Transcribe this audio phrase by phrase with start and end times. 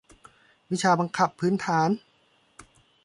[0.71, 1.89] วิชาบังคับพื้นฐาน